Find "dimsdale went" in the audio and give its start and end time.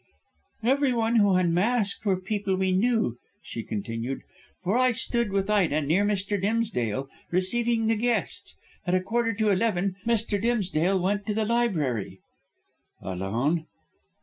10.41-11.27